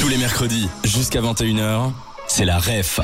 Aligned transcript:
Tous 0.00 0.08
les 0.08 0.16
mercredis, 0.16 0.66
jusqu'à 0.82 1.20
21h, 1.20 1.92
c'est 2.26 2.46
la 2.46 2.58
REF. 2.58 3.00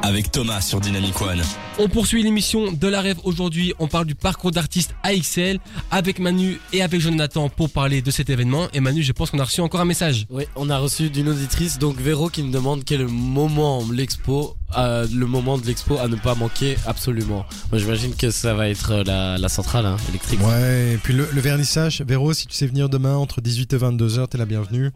Avec 0.00 0.30
Thomas 0.32 0.62
sur 0.62 0.80
Dynamic 0.80 1.20
One. 1.20 1.42
On 1.78 1.88
poursuit 1.90 2.22
l'émission 2.22 2.72
de 2.72 2.88
la 2.88 3.02
rêve 3.02 3.18
aujourd'hui. 3.24 3.74
On 3.78 3.86
parle 3.86 4.06
du 4.06 4.14
parcours 4.14 4.50
d'artiste 4.50 4.94
AXL 5.02 5.58
avec 5.90 6.18
Manu 6.18 6.58
et 6.72 6.80
avec 6.80 7.02
Jonathan 7.02 7.50
pour 7.50 7.68
parler 7.68 8.00
de 8.00 8.10
cet 8.10 8.30
événement. 8.30 8.68
Et 8.72 8.80
Manu, 8.80 9.02
je 9.02 9.12
pense 9.12 9.30
qu'on 9.30 9.40
a 9.40 9.44
reçu 9.44 9.60
encore 9.60 9.82
un 9.82 9.84
message. 9.84 10.26
Oui, 10.30 10.44
on 10.56 10.70
a 10.70 10.78
reçu 10.78 11.10
d'une 11.10 11.28
auditrice, 11.28 11.78
donc 11.78 12.00
Véro, 12.00 12.30
qui 12.30 12.42
nous 12.42 12.50
demande 12.50 12.82
quel 12.82 13.00
est 13.02 13.04
le 13.04 13.10
moment 13.10 13.84
l'expo, 13.92 14.56
euh, 14.78 15.06
le 15.12 15.26
moment 15.26 15.58
de 15.58 15.66
l'expo 15.66 15.98
à 15.98 16.08
ne 16.08 16.16
pas 16.16 16.34
manquer 16.34 16.76
absolument. 16.86 17.44
Moi, 17.70 17.78
j'imagine 17.78 18.14
que 18.14 18.30
ça 18.30 18.54
va 18.54 18.70
être 18.70 18.92
euh, 18.92 19.04
la, 19.04 19.36
la 19.36 19.48
centrale 19.50 19.84
hein, 19.84 19.96
électrique. 20.08 20.40
Ouais, 20.40 20.94
et 20.94 20.96
puis 20.96 21.12
le, 21.12 21.28
le 21.30 21.40
vernissage. 21.42 22.00
Véro, 22.06 22.32
si 22.32 22.46
tu 22.46 22.54
sais 22.54 22.66
venir 22.66 22.88
demain 22.88 23.16
entre 23.16 23.42
18 23.42 23.74
et 23.74 23.76
22h, 23.76 24.28
t'es 24.28 24.38
la 24.38 24.46
bienvenue. 24.46 24.92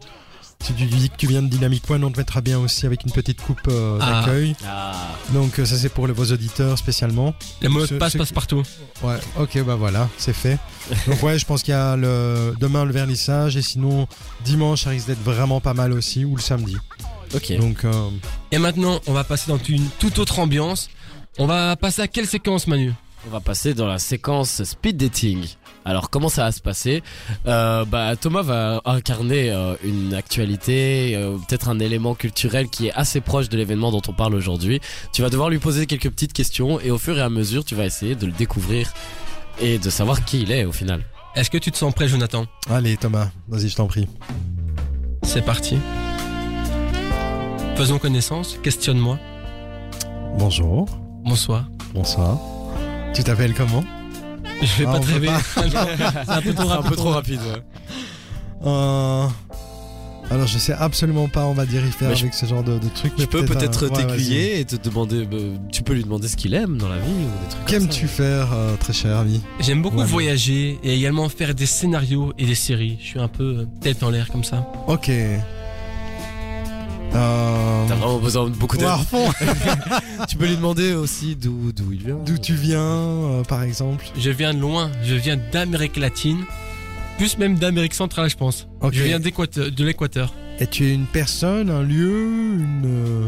Si 0.63 0.71
tu 0.73 0.85
dis 0.85 1.09
que 1.09 1.17
tu 1.17 1.27
viens 1.27 1.41
de 1.41 1.49
Dynamic 1.49 1.89
One, 1.89 2.05
on 2.05 2.11
te 2.11 2.17
mettra 2.17 2.39
bien 2.39 2.57
aussi 2.57 2.85
avec 2.85 3.03
une 3.03 3.11
petite 3.11 3.41
coupe 3.41 3.59
euh, 3.67 3.97
Ah. 4.01 4.21
d'accueil. 4.25 4.55
Ah, 4.65 4.93
Donc 5.33 5.59
euh, 5.59 5.65
ça 5.65 5.75
c'est 5.77 5.89
pour 5.89 6.07
les- 6.07 6.13
vos 6.13 6.25
auditeurs 6.31 6.77
spécialement. 6.77 7.35
Le 7.61 7.67
mot 7.67 7.85
de 7.85 7.97
passe 7.97 8.13
ce- 8.13 8.17
passe 8.17 8.31
partout. 8.31 8.63
Ouais, 9.03 9.17
ok, 9.37 9.61
bah 9.65 9.75
voilà, 9.75 10.07
c'est 10.17 10.31
fait. 10.33 10.57
Donc 11.05 11.21
ouais, 11.21 11.37
je 11.37 11.43
pense 11.45 11.63
qu'il 11.63 11.73
y 11.73 11.77
a 11.77 11.97
le 11.97 12.53
demain 12.61 12.85
le 12.85 12.93
vernissage 12.93 13.57
et 13.57 13.61
sinon 13.61 14.07
dimanche 14.45 14.83
ça 14.85 14.91
risque 14.91 15.07
d'être 15.07 15.21
vraiment 15.23 15.59
pas 15.59 15.73
mal 15.73 15.91
aussi 15.91 16.23
ou 16.23 16.35
le 16.37 16.41
samedi. 16.41 16.77
ok. 17.35 17.57
Donc 17.57 17.83
euh, 17.83 18.09
Et 18.51 18.57
maintenant, 18.57 19.01
on 19.07 19.11
va 19.13 19.25
passer 19.25 19.49
dans 19.51 19.57
une 19.67 19.87
toute 19.99 20.17
autre 20.17 20.39
ambiance. 20.39 20.89
On 21.39 21.45
va 21.45 21.75
passer 21.75 22.01
à 22.03 22.07
quelle 22.07 22.27
séquence, 22.27 22.67
Manu? 22.67 22.93
On 23.27 23.31
va 23.31 23.39
passer 23.41 23.73
dans 23.73 23.87
la 23.87 23.99
séquence 23.99 24.63
speed 24.63 24.95
dating. 24.97 25.45
Alors 25.85 26.09
comment 26.09 26.29
ça 26.29 26.43
va 26.43 26.51
se 26.51 26.61
passer? 26.61 27.03
Euh, 27.47 27.83
Bah 27.85 28.15
Thomas 28.15 28.41
va 28.41 28.81
incarner 28.85 29.51
euh, 29.51 29.75
une 29.83 30.13
actualité, 30.13 31.13
euh, 31.15 31.37
peut-être 31.47 31.67
un 31.69 31.79
élément 31.79 32.15
culturel 32.15 32.69
qui 32.69 32.87
est 32.87 32.93
assez 32.93 33.19
proche 33.21 33.49
de 33.49 33.57
l'événement 33.57 33.91
dont 33.91 34.01
on 34.07 34.13
parle 34.13 34.33
aujourd'hui. 34.35 34.79
Tu 35.11 35.21
vas 35.21 35.29
devoir 35.29 35.49
lui 35.49 35.59
poser 35.59 35.85
quelques 35.85 36.09
petites 36.09 36.33
questions 36.33 36.79
et 36.79 36.89
au 36.91 36.97
fur 36.97 37.17
et 37.17 37.21
à 37.21 37.29
mesure 37.29 37.65
tu 37.65 37.75
vas 37.75 37.85
essayer 37.85 38.15
de 38.15 38.25
le 38.25 38.31
découvrir 38.31 38.93
et 39.61 39.77
de 39.77 39.89
savoir 39.89 40.23
qui 40.25 40.41
il 40.41 40.51
est 40.51 40.65
au 40.65 40.71
final. 40.71 41.01
Est-ce 41.35 41.49
que 41.49 41.57
tu 41.57 41.71
te 41.71 41.77
sens 41.77 41.93
prêt, 41.93 42.07
Jonathan? 42.07 42.45
Allez 42.69 42.95
Thomas, 42.97 43.29
vas-y 43.47 43.67
je 43.69 43.75
t'en 43.75 43.87
prie. 43.87 44.07
C'est 45.23 45.43
parti. 45.43 45.77
Faisons 47.75 47.97
connaissance. 47.99 48.57
Questionne-moi. 48.61 49.17
Bonjour, 50.37 50.85
Bonsoir. 51.25 51.65
bonsoir. 51.93 52.37
Tu 53.13 53.23
t'appelles 53.23 53.53
comment? 53.53 53.83
Je 54.61 54.83
vais 54.83 54.85
Ah, 54.87 54.91
pas 54.93 54.99
te 54.99 55.05
rêver. 55.07 55.29
C'est 55.55 56.31
un 56.31 56.41
peu 56.41 56.53
trop 56.53 56.69
un 56.69 56.75
rapide. 56.75 56.89
peu 56.89 56.95
trop 56.95 57.09
rapide. 57.09 57.39
ouais. 57.41 57.61
Euh, 58.65 59.27
Alors 60.31 60.47
je 60.47 60.57
sais 60.57 60.71
absolument 60.71 61.27
pas 61.27 61.45
on 61.45 61.53
va 61.53 61.65
dire 61.65 61.85
y 61.85 61.91
faire 61.91 62.07
Mais 62.09 62.15
je- 62.15 62.21
avec 62.21 62.33
ce 62.33 62.45
genre 62.45 62.63
de, 62.63 62.79
de 62.79 62.87
trucs. 62.95 63.11
Je 63.17 63.25
peux 63.25 63.43
peut-être 63.43 63.85
un- 63.85 63.89
ouais, 63.89 64.05
t'aiguiller 64.05 64.59
et 64.61 64.65
te 64.65 64.75
demander. 64.77 65.27
euh, 65.31 65.55
tu 65.71 65.83
peux 65.83 65.93
lui 65.93 66.03
demander 66.03 66.27
ce 66.29 66.37
qu'il 66.37 66.53
aime 66.53 66.77
dans 66.77 66.87
la 66.87 66.97
vie 66.97 67.11
ou 67.11 67.43
des 67.43 67.49
trucs. 67.49 67.65
Qu'aimes-tu 67.65 68.07
faire 68.07 68.47
euh, 68.53 68.75
très 68.77 68.93
cher 68.93 69.17
ami 69.17 69.41
J'aime 69.59 69.81
beaucoup 69.81 69.97
Ouais, 69.97 70.05
voyager 70.05 70.79
et 70.83 70.93
également 70.95 71.27
faire 71.27 71.53
des 71.53 71.65
scénarios 71.65 72.31
et 72.39 72.45
des 72.45 72.55
séries. 72.55 72.97
Je 73.01 73.05
suis 73.05 73.19
un 73.19 73.27
peu 73.27 73.43
euh, 73.43 73.65
tête 73.81 74.01
en 74.01 74.09
l'air 74.09 74.29
comme 74.31 74.45
ça. 74.45 74.65
Ok. 74.87 75.09
Euh... 75.09 75.37
T'as 78.03 78.09
vraiment 78.09 78.21
besoin 78.23 78.49
de 78.49 78.55
beaucoup 78.55 78.75
d'aide. 78.77 78.87
Tu 80.27 80.35
peux 80.37 80.45
lui 80.45 80.55
demander 80.57 80.93
aussi 80.93 81.35
d'où 81.37 81.71
d'où 81.71 81.91
il 81.93 82.03
vient. 82.03 82.17
D'où 82.25 82.37
tu 82.37 82.53
viens, 82.53 82.79
euh, 82.81 83.43
par 83.43 83.63
exemple 83.63 84.05
Je 84.17 84.29
viens 84.29 84.53
de 84.53 84.59
loin. 84.59 84.91
Je 85.03 85.15
viens 85.15 85.37
d'Amérique 85.53 85.95
latine. 85.97 86.43
Plus 87.17 87.37
même 87.37 87.57
d'Amérique 87.57 87.93
centrale, 87.93 88.29
je 88.29 88.35
pense. 88.35 88.67
Je 88.91 89.03
viens 89.03 89.19
d'Équateur- 89.19 89.71
de 89.71 89.85
l'Équateur. 89.85 90.33
Et 90.59 90.67
tu 90.67 90.85
es 90.85 90.93
une 90.93 91.05
personne, 91.05 91.69
un 91.69 91.81
lieu, 91.83 92.57
une. 92.59 92.83
euh, 92.85 93.27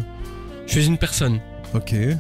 Je 0.68 0.72
suis 0.74 0.86
une 0.88 0.98
personne. 0.98 1.40
Ok. 1.74 1.94
Et 1.94 2.16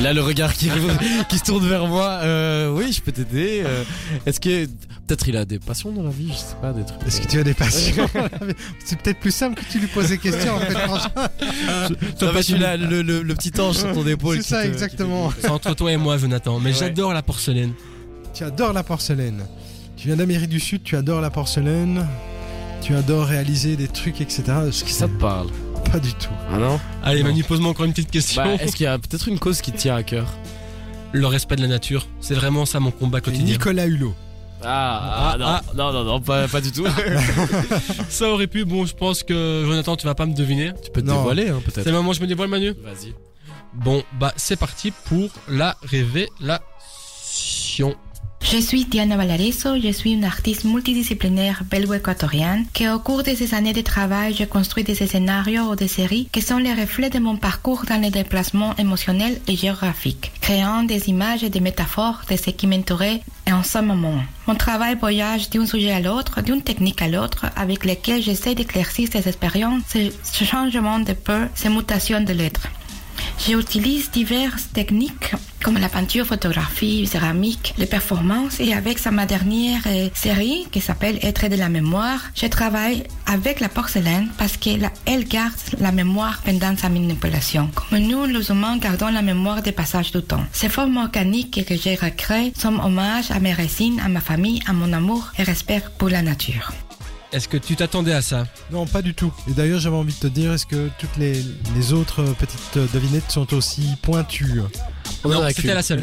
là, 0.00 0.12
le 0.12 0.20
regard 0.22 0.52
qui, 0.54 0.68
qui 1.28 1.38
se 1.38 1.44
tourne 1.44 1.66
vers 1.68 1.86
moi. 1.86 2.18
Euh, 2.22 2.70
oui, 2.72 2.92
je 2.92 3.00
peux 3.00 3.12
t'aider. 3.12 3.62
euh, 3.64 3.84
Est-ce 4.26 4.40
que 4.40 4.66
peut-être 5.10 5.28
il 5.28 5.36
a 5.36 5.44
des 5.44 5.58
passions 5.58 5.90
dans 5.90 6.02
la 6.04 6.10
vie 6.10 6.28
Je 6.30 6.36
sais 6.38 6.54
pas, 6.62 6.72
des 6.72 6.84
trucs. 6.84 7.02
Est-ce 7.06 7.20
que 7.20 7.26
tu 7.26 7.38
as 7.40 7.42
des 7.44 7.54
passions 7.54 8.06
C'est 8.84 8.98
peut-être 9.00 9.18
plus 9.20 9.32
simple 9.34 9.60
que 9.60 9.68
tu 9.70 9.78
lui 9.80 9.88
poses 9.88 10.08
des 10.08 10.18
questions 10.18 10.54
en 10.54 10.60
fait. 10.60 10.72
franchement. 10.78 11.26
Toi, 12.18 12.32
pas 12.32 12.42
tu 12.42 12.56
l'as 12.56 12.76
le, 12.76 13.02
le, 13.02 13.22
le 13.22 13.34
petit 13.34 13.52
ange 13.60 13.76
sur 13.78 13.92
ton 13.92 14.06
épaule. 14.06 14.36
C'est 14.36 14.48
ça, 14.50 14.62
te- 14.62 14.68
exactement. 14.68 15.32
C'est 15.40 15.48
entre 15.50 15.74
toi 15.74 15.90
et 15.92 15.96
moi, 15.96 16.16
Jonathan. 16.18 16.58
Mais 16.60 16.70
Ouais. 16.70 16.76
j'adore 16.78 17.12
la 17.12 17.22
porcelaine. 17.22 17.72
Tu 18.34 18.44
adores 18.44 18.72
la 18.72 18.82
porcelaine. 18.84 19.44
Tu 19.96 20.06
viens 20.06 20.16
d'Amérique 20.16 20.48
du 20.48 20.60
Sud, 20.60 20.82
tu 20.84 20.96
adores 20.96 21.20
la 21.20 21.30
porcelaine. 21.30 22.06
Tu 22.80 22.94
adores 22.94 23.26
réaliser 23.26 23.76
des 23.76 23.88
trucs, 23.88 24.20
etc. 24.20 24.42
Ce 24.70 24.84
qui 24.84 24.92
Ça 24.92 25.08
te 25.08 25.12
parle 25.20 25.48
Pas 25.92 25.98
du 25.98 26.14
tout. 26.14 26.30
Ah 26.52 26.56
non 26.58 26.80
Allez, 27.02 27.22
Non. 27.22 27.28
Manu, 27.30 27.42
pose-moi 27.44 27.70
encore 27.70 27.84
une 27.84 27.92
petite 27.92 28.10
question. 28.10 28.42
bah, 28.44 28.54
Est-ce 28.60 28.74
qu'il 28.76 28.84
y 28.84 28.86
a 28.86 28.98
peut-être 28.98 29.28
une 29.28 29.38
cause 29.38 29.60
qui 29.60 29.72
te 29.72 29.76
tient 29.76 29.96
à 29.96 30.02
cœur? 30.02 30.26
Le 31.12 31.26
respect 31.26 31.56
de 31.56 31.62
la 31.62 31.68
nature. 31.68 32.06
C'est 32.20 32.34
vraiment 32.34 32.64
ça 32.64 32.78
mon 32.80 32.92
combat 32.92 33.18
Et 33.18 33.22
quotidien. 33.22 33.44
Nicolas 33.46 33.86
Hulot. 33.86 34.14
Ah, 34.62 35.32
Ah, 35.32 35.36
non, 35.38 35.46
ah. 35.46 35.62
non, 35.74 35.92
non, 35.92 36.04
non, 36.04 36.20
pas, 36.20 36.48
pas 36.48 36.60
du 36.60 36.72
tout. 36.72 36.86
Ça 38.08 38.28
aurait 38.30 38.46
pu. 38.46 38.64
Bon, 38.64 38.84
je 38.86 38.94
pense 38.94 39.22
que 39.22 39.64
Jonathan, 39.66 39.96
tu 39.96 40.06
vas 40.06 40.14
pas 40.14 40.26
me 40.26 40.34
deviner. 40.34 40.72
tu 40.82 40.90
peux 40.90 41.02
te 41.02 41.06
Non. 41.06 41.16
dévoiler, 41.18 41.48
hein, 41.48 41.60
C'est 41.64 41.72
peut-être. 41.72 41.86
le 41.86 41.92
moment 41.92 42.10
où 42.10 42.14
je 42.14 42.20
me 42.20 42.26
dévoile, 42.26 42.48
Manu 42.48 42.74
Vas-y. 42.82 43.14
Bon, 43.74 44.02
bah, 44.18 44.32
c'est 44.36 44.56
parti 44.56 44.92
pour 45.06 45.30
la 45.48 45.76
révélation. 45.82 47.94
Je 48.52 48.58
suis 48.58 48.84
Diana 48.84 49.16
Valareso, 49.16 49.80
je 49.80 49.92
suis 49.92 50.10
une 50.10 50.24
artiste 50.24 50.64
multidisciplinaire 50.64 51.62
belgo-équatorienne 51.70 52.66
qui 52.72 52.88
au 52.88 52.98
cours 52.98 53.22
de 53.22 53.32
ces 53.32 53.54
années 53.54 53.72
de 53.72 53.80
travail, 53.80 54.34
je 54.34 54.42
construis 54.42 54.82
des 54.82 54.96
scénarios 54.96 55.70
ou 55.70 55.76
des 55.76 55.86
séries 55.86 56.28
qui 56.32 56.42
sont 56.42 56.56
les 56.56 56.74
reflets 56.74 57.10
de 57.10 57.20
mon 57.20 57.36
parcours 57.36 57.84
dans 57.88 58.02
les 58.02 58.10
déplacements 58.10 58.74
émotionnels 58.76 59.40
et 59.46 59.54
géographiques, 59.54 60.32
créant 60.40 60.82
des 60.82 61.08
images 61.08 61.44
et 61.44 61.48
des 61.48 61.60
métaphores 61.60 62.22
de 62.28 62.34
ce 62.34 62.50
qui 62.50 62.66
m'entourait 62.66 63.22
en 63.48 63.62
ce 63.62 63.78
moment. 63.78 64.20
Mon 64.48 64.56
travail 64.56 64.96
voyage 64.96 65.48
d'un 65.50 65.64
sujet 65.64 65.92
à 65.92 66.00
l'autre, 66.00 66.42
d'une 66.42 66.62
technique 66.62 67.02
à 67.02 67.08
l'autre, 67.08 67.46
avec 67.54 67.84
lesquelles 67.84 68.20
j'essaie 68.20 68.56
d'éclaircir 68.56 69.08
ces 69.12 69.28
expériences, 69.28 69.82
ces 69.86 70.12
ce 70.24 70.42
changement 70.42 70.98
de 70.98 71.12
peur, 71.12 71.46
ces 71.54 71.68
mutations 71.68 72.20
de 72.20 72.32
l'être. 72.32 72.66
J'utilise 73.46 74.10
diverses 74.10 74.72
techniques 74.72 75.34
comme 75.62 75.78
la 75.78 75.88
peinture, 75.88 76.26
photographie, 76.26 77.06
céramique, 77.06 77.74
les 77.78 77.86
performances 77.86 78.60
et 78.60 78.72
avec 78.74 78.98
sa 78.98 79.10
ma 79.10 79.26
dernière 79.26 79.82
euh, 79.86 80.08
série 80.14 80.66
qui 80.70 80.80
s'appelle 80.80 81.18
Être 81.22 81.48
de 81.48 81.56
la 81.56 81.68
mémoire, 81.68 82.20
je 82.34 82.46
travaille 82.46 83.04
avec 83.26 83.60
la 83.60 83.68
porcelaine 83.68 84.28
parce 84.38 84.56
qu'elle 84.56 84.90
elle 85.06 85.24
garde 85.24 85.52
la 85.78 85.92
mémoire 85.92 86.40
pendant 86.44 86.76
sa 86.76 86.88
manipulation. 86.88 87.70
Comme 87.74 88.00
nous, 88.00 88.24
les 88.26 88.50
humains, 88.50 88.78
gardons 88.78 89.08
la 89.08 89.22
mémoire 89.22 89.62
des 89.62 89.72
passages 89.72 90.12
du 90.12 90.22
temps. 90.22 90.44
Ces 90.52 90.68
formes 90.68 90.96
organiques 90.96 91.64
que 91.66 91.76
j'ai 91.76 91.94
recréées 91.94 92.52
sont 92.56 92.78
hommage 92.78 93.30
à 93.30 93.40
mes 93.40 93.52
racines, 93.52 94.00
à 94.00 94.08
ma 94.08 94.20
famille, 94.20 94.60
à 94.66 94.72
mon 94.72 94.92
amour 94.92 95.32
et 95.38 95.42
respect 95.42 95.82
pour 95.98 96.08
la 96.08 96.22
nature. 96.22 96.72
Est-ce 97.32 97.46
que 97.46 97.56
tu 97.56 97.76
t'attendais 97.76 98.12
à 98.12 98.22
ça 98.22 98.46
Non, 98.72 98.86
pas 98.86 99.02
du 99.02 99.14
tout. 99.14 99.32
Et 99.48 99.52
d'ailleurs, 99.52 99.78
j'avais 99.78 99.96
envie 99.96 100.12
de 100.12 100.18
te 100.18 100.26
dire, 100.26 100.52
est-ce 100.52 100.66
que 100.66 100.90
toutes 100.98 101.16
les, 101.16 101.44
les 101.76 101.92
autres 101.92 102.24
petites 102.38 102.92
devinettes 102.92 103.30
sont 103.30 103.54
aussi 103.54 103.82
pointues 104.02 104.62
Non, 105.24 105.48
c'était 105.54 105.74
la 105.74 105.82
seule. 105.82 106.02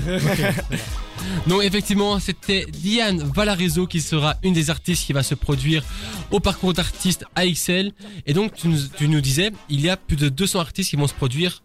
non, 1.47 1.59
effectivement, 1.59 2.19
c'était 2.21 2.66
Diane 2.71 3.29
Valarezo 3.35 3.87
qui 3.87 3.99
sera 3.99 4.35
une 4.41 4.53
des 4.53 4.69
artistes 4.69 5.05
qui 5.05 5.11
va 5.11 5.21
se 5.21 5.35
produire 5.35 5.83
au 6.31 6.39
parcours 6.39 6.73
d'artiste 6.73 7.25
AXL. 7.35 7.91
Et 8.25 8.33
donc, 8.33 8.53
tu 8.53 8.69
nous, 8.69 8.79
tu 8.97 9.09
nous 9.09 9.19
disais, 9.19 9.51
il 9.67 9.81
y 9.81 9.89
a 9.89 9.97
plus 9.97 10.16
de 10.16 10.29
200 10.29 10.61
artistes 10.61 10.91
qui 10.91 10.95
vont 10.95 11.07
se 11.07 11.13
produire 11.13 11.61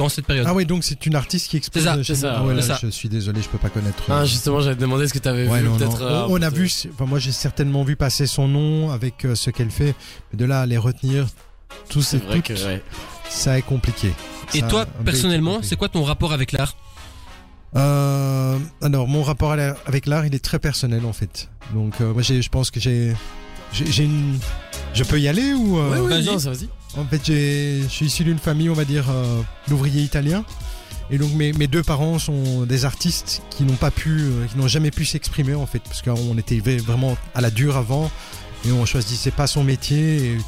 durant 0.00 0.08
cette 0.08 0.26
période. 0.26 0.46
Ah 0.48 0.54
oui, 0.54 0.64
donc 0.66 0.82
c'est 0.84 1.04
une 1.06 1.14
artiste 1.14 1.48
qui 1.48 1.56
expose. 1.58 1.82
C'est 1.82 1.88
ça, 1.88 1.96
c'est 2.02 2.14
ça, 2.14 2.34
Ah 2.38 2.42
ouais, 2.42 2.48
ouais, 2.48 2.54
là, 2.54 2.62
c'est 2.62 2.68
ça. 2.68 2.78
Je 2.82 2.88
suis 2.88 3.08
désolé, 3.08 3.42
je 3.42 3.48
peux 3.48 3.58
pas 3.58 3.68
connaître. 3.68 4.02
Ah, 4.08 4.20
euh, 4.20 4.24
justement, 4.26 4.60
j'allais 4.60 4.76
te 4.76 4.80
demander 4.80 5.06
ce 5.06 5.12
que 5.12 5.18
t'avais 5.18 5.46
Ouais, 5.46 5.60
vu 5.60 5.68
non, 5.68 5.76
peut-être. 5.76 6.00
non. 6.00 6.06
euh, 6.06 6.26
On, 6.28 6.38
on 6.38 6.42
a 6.42 6.48
vu, 6.50 6.70
enfin, 6.94 7.04
moi 7.06 7.18
j'ai 7.18 7.32
certainement 7.32 7.82
vu 7.84 7.96
passer 7.96 8.26
son 8.26 8.48
nom 8.48 8.90
avec 8.90 9.24
euh, 9.24 9.34
ce 9.34 9.50
qu'elle 9.50 9.70
fait, 9.70 9.94
mais 10.32 10.38
de 10.38 10.44
là 10.46 10.62
à 10.62 10.66
les 10.66 10.78
retenir, 10.78 11.26
tous 11.88 12.02
C'est 12.02 12.16
et 12.16 12.20
vrai 12.20 12.40
que. 12.40 12.54
toutes, 12.54 12.64
ouais. 12.64 12.82
ça 13.28 13.58
est 13.58 13.62
compliqué. 13.62 14.12
Et 14.54 14.60
Ça 14.60 14.66
toi, 14.68 14.86
personnellement, 15.04 15.60
c'est 15.62 15.76
quoi 15.76 15.88
ton 15.88 16.02
rapport 16.02 16.32
avec 16.32 16.52
l'art? 16.52 16.74
Euh, 17.76 18.58
alors, 18.82 19.06
mon 19.06 19.22
rapport 19.22 19.54
la- 19.54 19.76
avec 19.86 20.06
l'art, 20.06 20.26
il 20.26 20.34
est 20.34 20.44
très 20.44 20.58
personnel 20.58 21.04
en 21.04 21.12
fait. 21.12 21.48
Donc, 21.74 22.00
euh, 22.00 22.12
moi, 22.12 22.22
j'ai- 22.22 22.42
je 22.42 22.48
pense 22.48 22.70
que 22.70 22.80
j'ai, 22.80 23.14
j'ai 23.72 24.04
une, 24.04 24.38
je 24.92 25.04
peux 25.04 25.20
y 25.20 25.28
aller 25.28 25.52
ou 25.52 25.78
euh, 25.78 25.90
Ouais, 25.90 26.00
ouais, 26.16 26.22
vas-y. 26.22 26.68
En 26.96 27.04
fait, 27.04 27.20
je 27.24 27.86
suis 27.88 28.06
issu 28.06 28.24
d'une 28.24 28.38
famille, 28.38 28.68
on 28.68 28.74
va 28.74 28.84
dire, 28.84 29.06
euh, 29.10 29.42
d'ouvriers 29.68 30.02
italiens. 30.02 30.44
Et 31.10 31.18
donc, 31.18 31.32
mes, 31.32 31.52
deux 31.66 31.82
parents 31.82 32.18
sont 32.18 32.64
des 32.66 32.84
artistes 32.84 33.42
qui 33.50 33.64
n'ont 33.64 33.76
pas 33.76 33.90
pu, 33.90 34.20
euh, 34.20 34.46
qui 34.46 34.58
n'ont 34.58 34.68
jamais 34.68 34.90
pu 34.90 35.04
s'exprimer, 35.04 35.54
en 35.54 35.66
fait, 35.66 35.80
parce 35.80 36.02
qu'on 36.02 36.36
était 36.38 36.58
vraiment 36.58 37.16
à 37.34 37.40
la 37.40 37.50
dure 37.50 37.76
avant, 37.76 38.10
et 38.66 38.72
on 38.72 38.84
choisissait 38.86 39.30
pas 39.30 39.46
son 39.46 39.64
métier. 39.64 40.38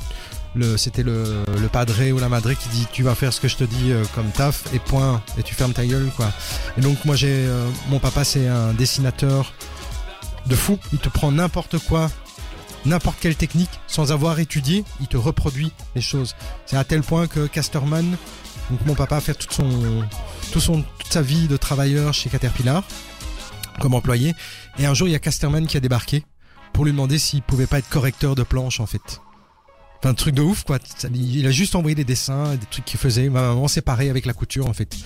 C'était 0.77 1.03
le, 1.03 1.45
le 1.59 1.69
padré 1.69 2.13
ou 2.13 2.19
la 2.19 2.29
madré 2.29 2.57
qui 2.57 2.69
dit, 2.69 2.87
tu 2.93 3.03
vas 3.03 3.15
faire 3.15 3.33
ce 3.33 3.41
que 3.41 3.49
je 3.49 3.57
te 3.57 3.65
dis 3.65 3.91
euh, 3.91 4.05
comme 4.15 4.31
taf, 4.31 4.65
et 4.75 4.79
point, 4.79 5.23
et 5.39 5.43
tu 5.43 5.55
fermes 5.55 5.73
ta 5.73 5.87
gueule, 5.87 6.11
quoi. 6.17 6.31
Et 6.77 6.81
donc, 6.81 7.05
moi, 7.05 7.17
j'ai, 7.17 7.49
mon 7.89 8.01
papa, 8.01 8.25
c'est 8.25 8.49
un 8.49 8.73
dessinateur 8.75 9.55
de 10.47 10.57
fou. 10.57 10.79
Il 10.93 10.99
te 10.99 11.09
prend 11.09 11.31
n'importe 11.33 11.79
quoi 11.79 12.11
n'importe 12.85 13.19
quelle 13.21 13.37
technique 13.37 13.71
sans 13.87 14.13
avoir 14.13 14.39
étudié, 14.39 14.85
il 15.01 15.07
te 15.07 15.17
reproduit 15.17 15.73
les 15.95 16.01
choses. 16.01 16.35
C'est 16.67 16.77
à 16.77 16.85
tel 16.85 17.03
point 17.03 17.27
que 17.27 17.47
Casterman, 17.47 18.17
donc 18.71 18.87
mon 18.87 18.95
papa 18.95 19.17
a 19.17 19.21
fait 19.21 19.35
toute 19.35 19.53
son, 19.53 19.69
tout 20.53 20.61
son, 20.61 20.83
toute 20.99 21.13
sa 21.13 21.23
vie 21.23 21.49
de 21.49 21.57
travailleur 21.57 22.15
chez 22.15 22.31
Caterpillar 22.31 22.85
comme 23.81 23.95
employé. 23.95 24.35
Et 24.79 24.87
un 24.87 24.95
jour, 24.95 25.09
il 25.09 25.13
y 25.13 25.15
a 25.15 25.19
Casterman 25.19 25.67
qui 25.67 25.77
a 25.77 25.81
débarqué 25.81 26.25
pour 26.73 26.85
lui 26.85 26.93
demander 26.93 27.19
s'il 27.19 27.43
pouvait 27.43 27.67
pas 27.67 27.79
être 27.79 27.89
correcteur 27.89 28.35
de 28.35 28.43
planche 28.43 28.81
en 28.81 28.87
fait. 28.87 29.21
Un 30.05 30.15
truc 30.15 30.35
de 30.35 30.43
ouf 30.43 30.65
quoi. 30.65 30.79
Il 31.15 31.47
a 31.47 31.51
juste 31.53 31.77
envoyé 31.77 31.95
des 31.95 32.05
dessins, 32.05 32.57
des 32.57 32.67
trucs 32.67 32.85
qu'il 32.85 32.99
faisait. 32.99 33.29
Ma 33.29 33.43
maman, 33.43 33.69
c'est 33.69 33.83
pareil 33.83 34.11
avec 34.11 34.27
la 34.27 34.33
couture 34.33 34.69
en 34.69 34.73
fait. 34.73 34.97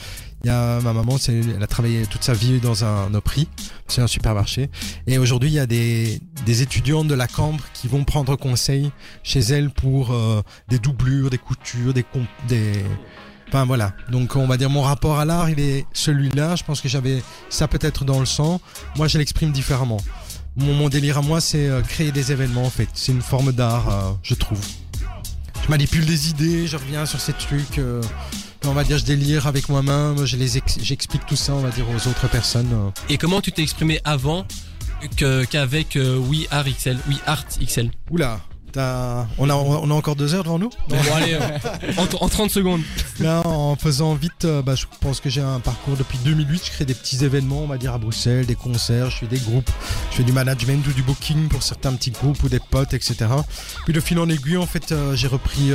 Il 0.42 0.48
y 0.48 0.50
a 0.50 0.80
ma 0.80 0.92
maman, 0.92 1.16
elle 1.28 1.62
a 1.62 1.66
travaillé 1.66 2.06
toute 2.06 2.24
sa 2.24 2.32
vie 2.32 2.60
dans 2.60 2.84
un 2.84 3.12
Opry, 3.14 3.48
c'est 3.88 4.00
un 4.00 4.06
supermarché. 4.06 4.70
Et 5.06 5.18
aujourd'hui, 5.18 5.50
il 5.50 5.54
y 5.54 5.58
a 5.58 5.66
des, 5.66 6.20
des 6.46 6.62
étudiantes 6.62 7.08
de 7.08 7.14
la 7.14 7.26
Cambre 7.26 7.64
qui 7.74 7.88
vont 7.88 8.04
prendre 8.04 8.36
conseil 8.36 8.90
chez 9.22 9.40
elle 9.40 9.70
pour 9.70 10.12
euh, 10.12 10.42
des 10.68 10.78
doublures, 10.78 11.30
des 11.30 11.38
coutures, 11.38 11.92
des, 11.92 12.04
des, 12.48 12.72
Enfin 13.48 13.64
voilà, 13.64 13.92
donc 14.10 14.34
on 14.34 14.46
va 14.46 14.56
dire 14.56 14.70
mon 14.70 14.82
rapport 14.82 15.18
à 15.18 15.24
l'art, 15.24 15.48
il 15.48 15.60
est 15.60 15.86
celui-là. 15.92 16.56
Je 16.56 16.64
pense 16.64 16.80
que 16.80 16.88
j'avais 16.88 17.22
ça 17.48 17.68
peut-être 17.68 18.04
dans 18.04 18.18
le 18.18 18.26
sang. 18.26 18.60
Moi, 18.96 19.08
je 19.08 19.18
l'exprime 19.18 19.52
différemment. 19.52 19.98
Mon, 20.56 20.72
mon 20.74 20.88
délire 20.88 21.18
à 21.18 21.22
moi, 21.22 21.40
c'est 21.40 21.68
euh, 21.68 21.82
créer 21.82 22.12
des 22.12 22.32
événements 22.32 22.64
en 22.64 22.70
fait. 22.70 22.88
C'est 22.94 23.12
une 23.12 23.22
forme 23.22 23.52
d'art, 23.52 23.88
euh, 23.88 24.12
je 24.22 24.34
trouve. 24.34 24.58
Je 25.66 25.70
manipule 25.70 26.06
des 26.06 26.30
idées, 26.30 26.66
je 26.68 26.76
reviens 26.76 27.06
sur 27.06 27.20
ces 27.20 27.32
trucs. 27.32 27.78
euh, 27.78 28.00
on 28.64 28.72
va 28.72 28.84
dire, 28.84 28.98
je 28.98 29.04
délire 29.04 29.46
avec 29.46 29.68
moi-même. 29.68 30.24
Je 30.24 30.36
les 30.36 30.58
ex- 30.58 30.78
j'explique 30.80 31.26
tout 31.26 31.36
ça, 31.36 31.54
on 31.54 31.60
va 31.60 31.70
dire 31.70 31.86
aux 31.90 32.08
autres 32.08 32.28
personnes. 32.28 32.70
euh. 32.72 32.90
Et 33.08 33.18
comment 33.18 33.40
tu 33.40 33.50
t'es 33.52 33.62
exprimé 33.62 34.00
avant 34.04 34.46
que- 35.16 35.44
qu'avec 35.44 35.96
euh, 35.96 36.18
We 36.18 36.46
Art 36.50 36.66
XL, 36.68 36.96
We 37.08 37.18
Art 37.26 37.44
XL 37.60 37.90
Oula, 38.10 38.40
t'as- 38.76 39.26
on 39.38 39.50
a 39.50 39.54
on 39.54 39.90
a 39.90 39.94
encore 39.94 40.14
deux 40.16 40.34
heures 40.34 40.44
devant 40.44 40.58
nous. 40.58 40.70
Bon, 40.88 40.96
allez, 41.14 41.34
euh, 41.34 41.40
en, 41.96 42.24
en 42.24 42.28
30 42.28 42.50
secondes. 42.50 42.82
Là, 43.18 43.42
en 43.46 43.74
faisant 43.76 44.14
vite, 44.14 44.44
euh, 44.44 44.62
bah, 44.62 44.74
je 44.74 44.84
pense 45.00 45.20
que 45.20 45.28
j'ai 45.30 45.40
un 45.40 45.58
parcours 45.60 45.96
depuis 45.96 46.18
2008. 46.24 46.62
Je 46.66 46.70
crée 46.70 46.84
des 46.84 46.94
petits 46.94 47.24
événements, 47.24 47.60
on 47.62 47.66
va 47.66 47.78
dire 47.78 47.94
à 47.94 47.98
Bruxelles, 47.98 48.46
des 48.46 48.54
concerts, 48.54 49.10
je 49.10 49.18
fais 49.18 49.26
des 49.26 49.38
groupes, 49.38 49.70
je 50.10 50.16
fais 50.18 50.22
du 50.22 50.32
management 50.32 50.86
ou 50.86 50.92
du 50.92 51.02
booking 51.02 51.48
pour 51.48 51.62
certains 51.62 51.92
petits 51.94 52.10
groupes 52.12 52.42
ou 52.42 52.48
des 52.48 52.60
potes, 52.60 52.94
etc. 52.94 53.16
Puis 53.84 53.92
de 53.92 54.00
fil 54.00 54.18
en 54.18 54.28
aiguille, 54.28 54.56
en 54.58 54.66
fait, 54.66 54.92
euh, 54.92 55.16
j'ai 55.16 55.28
repris 55.28 55.72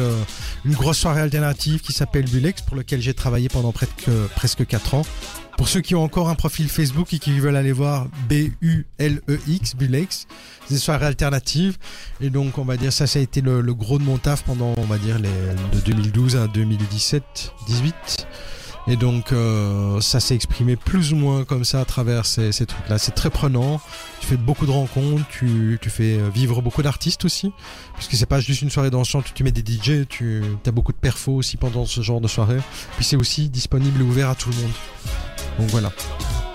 une 0.65 0.74
grosse 0.74 1.00
soirée 1.00 1.21
alternative 1.21 1.81
qui 1.81 1.92
s'appelle 1.94 2.25
Bulex, 2.25 2.62
pour 2.62 2.75
lequel 2.77 3.01
j'ai 3.01 3.13
travaillé 3.13 3.50
pendant 3.50 3.71
près 3.71 3.88
de- 4.07 4.27
presque 4.36 4.65
4 4.65 4.94
ans. 4.94 5.01
Pour 5.62 5.69
ceux 5.69 5.81
qui 5.81 5.94
ont 5.94 6.04
encore 6.04 6.28
un 6.28 6.34
profil 6.34 6.68
Facebook 6.68 7.13
et 7.13 7.19
qui 7.19 7.40
veulent 7.40 7.56
aller 7.56 7.72
voir 7.72 8.08
B-U-L-E-X, 8.28 9.75
Bulex, 9.75 10.25
des 10.72 10.80
soirées 10.80 11.06
alternatives. 11.06 11.78
Et 12.19 12.31
donc, 12.31 12.58
on 12.58 12.66
va 12.66 12.78
dire, 12.78 12.92
ça, 12.92 13.06
ça 13.06 13.19
a 13.19 13.22
été 13.22 13.42
le, 13.42 13.62
gros 13.75 14.00
de 14.00 14.04
mon 14.04 14.18
taf 14.18 14.42
pendant, 14.42 14.74
on 14.78 14.86
va 14.86 14.98
dire, 14.98 15.19
les, 15.19 15.30
de 15.30 15.80
2012 15.86 16.36
à 16.36 16.48
2017, 16.48 17.54
18. 17.68 18.28
Et 18.88 18.96
donc, 18.96 19.31
euh, 19.31 20.02
ça 20.02 20.19
s'est 20.19 20.34
exprimé 20.34 20.78
plus 20.78 21.13
ou 21.13 21.16
moins 21.16 21.44
comme 21.44 21.63
ça 21.63 21.80
à 21.80 21.86
travers 21.86 22.25
ces, 22.25 22.50
trucs-là. 22.52 22.98
C'est 22.98 23.12
très 23.12 23.30
prenant. 23.30 23.80
Tu 24.19 24.25
fais 24.25 24.38
beaucoup 24.38 24.66
de 24.66 24.72
rencontres, 24.72 25.28
tu, 25.30 25.78
fais 25.90 26.18
vivre 26.34 26.63
beaucoup 26.63 26.81
d'artistes 26.81 27.24
aussi. 27.24 27.54
Parce 27.94 28.08
que 28.08 28.18
c'est 28.18 28.25
pas 28.25 28.40
juste 28.40 28.63
une 28.63 28.72
soirée 28.72 28.90
dansante 28.90 29.31
tu 29.36 29.44
mets 29.44 29.52
des 29.52 29.62
DJ, 29.62 30.08
tu 30.10 30.42
as 30.66 30.72
beaucoup 30.72 30.92
de 30.92 30.98
perfos 30.98 31.36
aussi 31.36 31.58
pendant 31.58 31.86
ce 31.86 32.02
genre 32.02 32.19
de 32.19 32.28
soirée. 32.28 32.58
Puis 32.96 33.06
c'est 33.06 33.16
aussi 33.16 33.48
disponible 33.48 34.02
et 34.02 34.04
ouvert 34.04 34.31
à 34.31 34.34
tout 34.34 34.50
le 34.50 34.56
monde. 34.56 34.72
Donc 35.59 35.69
voilà. 35.69 35.92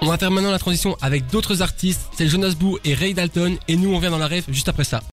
On 0.02 0.06
va 0.06 0.18
faire 0.18 0.30
maintenant 0.30 0.50
la 0.50 0.58
transition 0.58 0.96
avec 1.00 1.26
d'autres 1.28 1.62
artistes. 1.62 2.02
C'est 2.16 2.28
Jonas 2.28 2.54
Boo 2.58 2.78
et 2.84 2.94
Ray 2.94 3.14
Dalton. 3.14 3.56
Et 3.68 3.76
nous, 3.76 3.94
on 3.94 3.98
vient 3.98 4.10
dans 4.10 4.18
la 4.18 4.26
rêve 4.26 4.44
juste 4.48 4.68
après 4.68 4.84
ça. 4.84 5.00